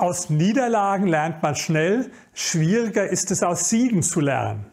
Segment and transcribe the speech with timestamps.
[0.00, 4.66] Aus Niederlagen lernt man schnell, schwieriger ist es aus Siegen zu lernen.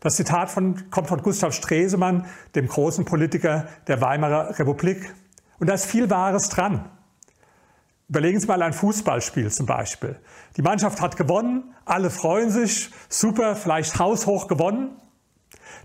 [0.00, 5.14] Das Zitat von, kommt von Gustav Stresemann, dem großen Politiker der Weimarer Republik.
[5.58, 6.90] Und da ist viel Wahres dran.
[8.10, 10.20] Überlegen Sie mal ein Fußballspiel zum Beispiel.
[10.58, 14.90] Die Mannschaft hat gewonnen, alle freuen sich, super, vielleicht haushoch gewonnen.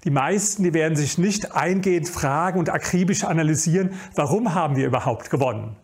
[0.04, 5.30] Die meisten, die werden sich nicht eingehend fragen und akribisch analysieren, warum haben wir überhaupt
[5.30, 5.78] gewonnen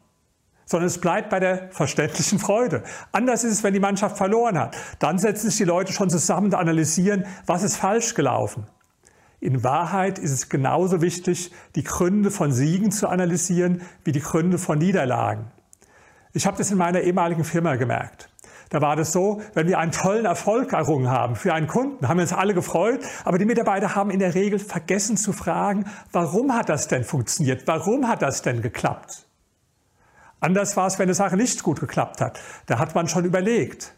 [0.70, 2.84] sondern es bleibt bei der verständlichen Freude.
[3.12, 4.78] Anders ist es, wenn die Mannschaft verloren hat.
[5.00, 8.68] Dann setzen sich die Leute schon zusammen und analysieren, was ist falsch gelaufen.
[9.40, 14.60] In Wahrheit ist es genauso wichtig, die Gründe von Siegen zu analysieren, wie die Gründe
[14.60, 15.48] von Niederlagen.
[16.34, 18.30] Ich habe das in meiner ehemaligen Firma gemerkt.
[18.70, 22.18] Da war das so, wenn wir einen tollen Erfolg errungen haben für einen Kunden, haben
[22.18, 26.54] wir uns alle gefreut, aber die Mitarbeiter haben in der Regel vergessen zu fragen, warum
[26.54, 27.64] hat das denn funktioniert?
[27.66, 29.26] Warum hat das denn geklappt?
[30.40, 32.40] Anders war es, wenn eine Sache nicht gut geklappt hat.
[32.66, 33.94] Da hat man schon überlegt.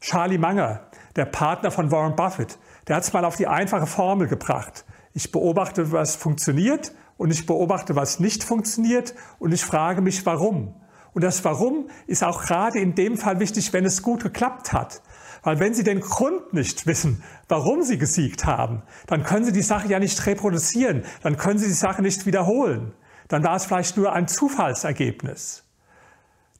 [0.00, 4.28] Charlie Munger, der Partner von Warren Buffett, der hat es mal auf die einfache Formel
[4.28, 4.84] gebracht.
[5.12, 10.74] Ich beobachte, was funktioniert und ich beobachte, was nicht funktioniert und ich frage mich, warum.
[11.16, 15.00] Und das Warum ist auch gerade in dem Fall wichtig, wenn es gut geklappt hat.
[15.42, 19.62] Weil wenn Sie den Grund nicht wissen, warum Sie gesiegt haben, dann können Sie die
[19.62, 22.92] Sache ja nicht reproduzieren, dann können Sie die Sache nicht wiederholen.
[23.28, 25.65] Dann war es vielleicht nur ein Zufallsergebnis.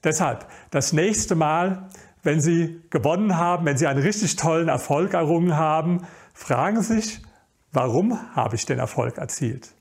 [0.04, 1.88] Deshalb, das nächste Mal,
[2.22, 7.22] wenn Sie gewonnen haben, wenn Sie einen richtig tollen Erfolg errungen haben, fragen Sie sich,
[7.72, 9.75] warum habe ich den Erfolg erzielt?